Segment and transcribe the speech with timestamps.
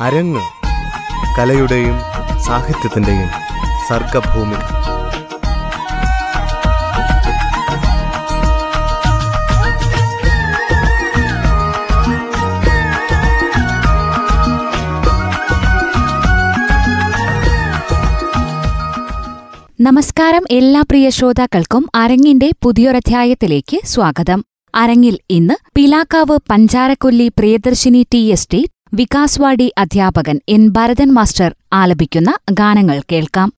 [0.00, 0.40] അരങ്ങ്
[1.38, 1.96] കലയുടെയും
[2.46, 3.28] സാഹിത്യത്തിന്റെയും
[3.88, 4.58] സർഗഭൂമി
[19.80, 24.40] നമസ്കാരം എല്ലാ പ്രിയ ശ്രോതാക്കൾക്കും അരങ്ങിന്റെ പുതിയൊരധ്യായത്തിലേക്ക് സ്വാഗതം.
[24.74, 33.52] അരങ്ങിൽ ഇന്ന് പിലാക്കാവ് പഞ്ചാരക്കൊല്ലി പ്രിയദർശിനി ടി എസ്റ്റേറ്റ് വികാസ്വാടി അധ്യാപകൻ എൻ ഭരതൻ മാസ്റ്റർ ആലപിക്കുന്ന ഗാനങ്ങൾ കേൾക്കാം.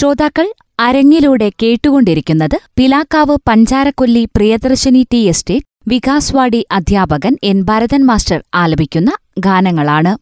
[0.00, 0.46] ശ്രോതാക്കൾ
[0.78, 10.12] അരങ്ങിലൂടെ കേട്ടുകൊണ്ടിരിക്കുന്നത് പിലാക്കാവ് പഞ്ചാരക്കൊല്ലി പ്രിയദർശിനി ടി എസ്റ്റേറ്റ് വികാസ്വാടി അധ്യാപകൻ എൻ ഭരതൻ മാസ്റ്റർ ആലപിക്കുന്ന ഗാനങ്ങളാണ്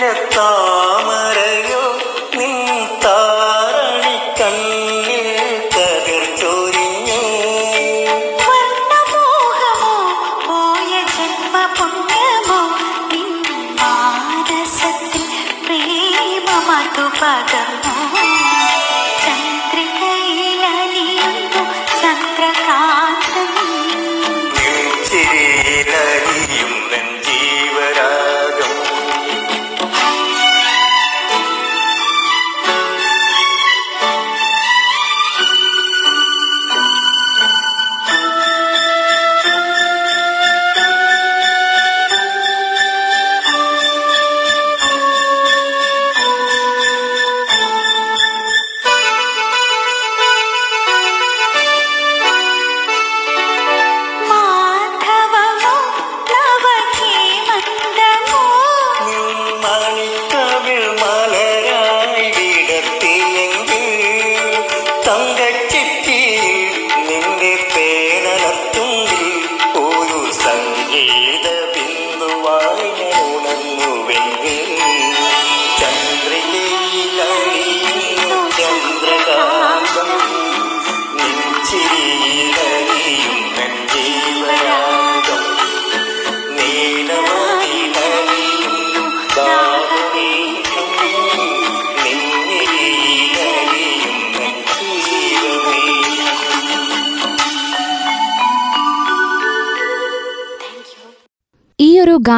[0.00, 1.52] நிலத்தாமரை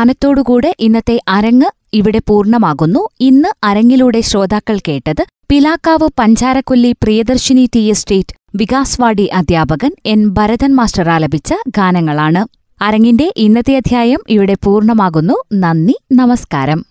[0.00, 3.08] ഗാനത്തോടുകൂടെ ഇന്നത്തെ അരങ്ങ് ഇവിടെ പൂർണമാകുന്നു.
[3.20, 11.54] ഇന്ന് അരങ്ങിലൂടെ ശ്രോതാക്കൾ കേട്ടത് പിലാക്കാവ് പഞ്ചാരക്കൊല്ലി പ്രിയദർശിനി ടി എസ്റ്റേറ്റ് വികാസ്വാടി അധ്യാപകൻ എൻ ഭരതൻ മാസ്റ്റർ ആലപിച്ച
[11.68, 12.42] ഗാനങ്ങളാണ്.
[12.80, 15.36] അരങ്ങിന്റെ ഇന്നത്തെ അധ്യായം ഇവിടെ പൂർണമാകുന്നു.
[15.54, 16.89] നന്ദി നമസ്കാരം.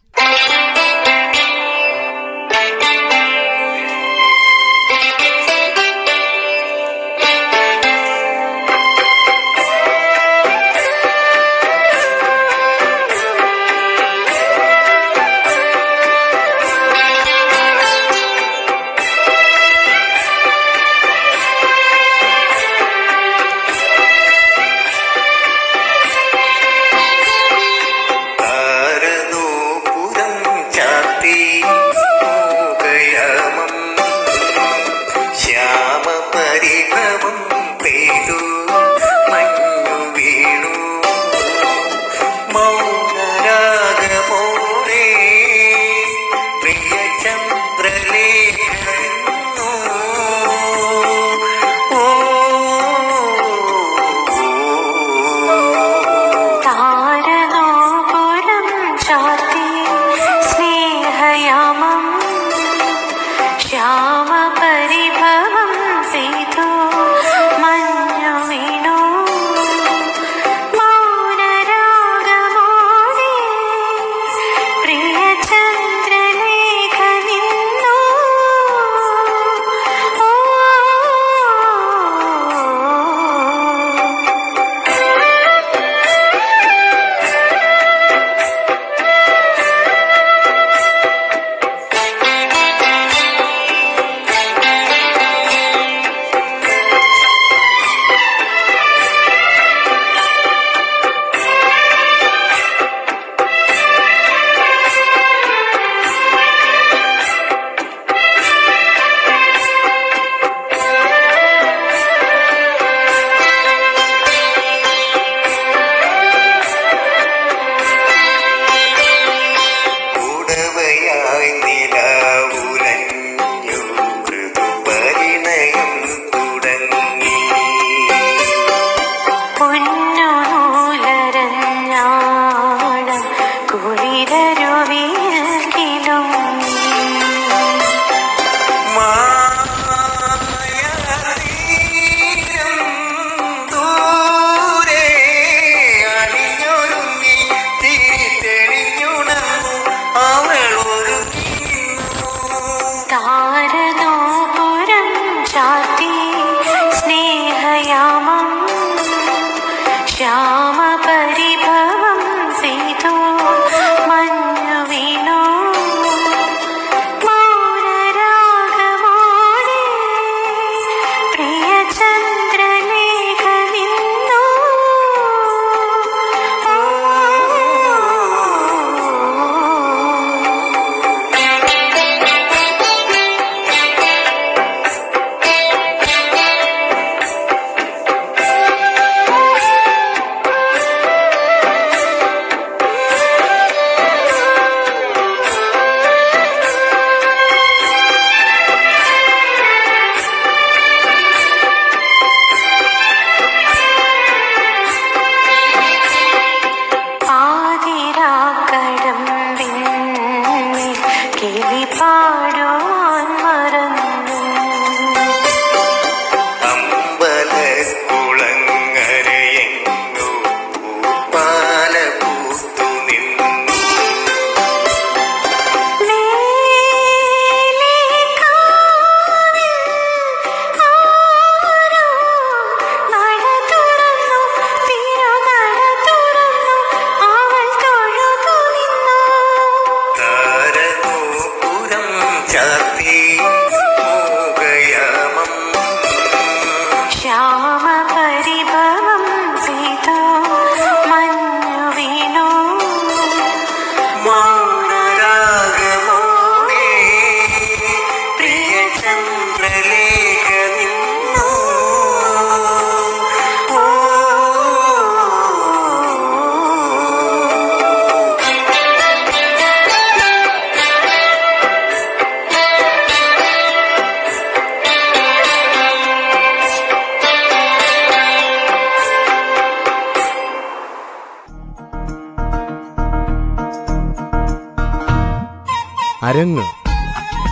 [286.30, 286.64] അരങ്ങ്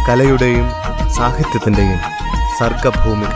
[0.07, 0.67] കലയുടെയും
[1.17, 1.99] സാഹിത്യത്തിന്റെയും
[2.59, 3.35] സർഗഭൂമിക.